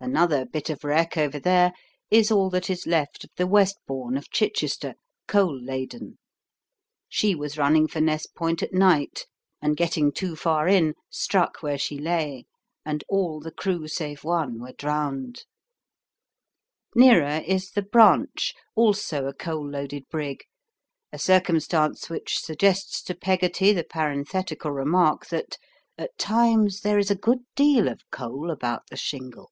[0.00, 1.72] Another bit of wreck over there
[2.10, 6.18] is all that is left of the Westbourne, of Chichester, coal laden.
[7.08, 9.24] She was running for Ness Point at night,
[9.62, 12.44] and, getting too far in, struck where she lay,
[12.84, 15.46] and all the crew save one were drowned.
[16.94, 20.44] Nearer is the Branch, also a coal loaded brig,
[21.12, 25.56] a circumstance which suggests to Peggotty the parenthetical remark that
[25.96, 29.50] "at times there is a good deal of coal about the shingle."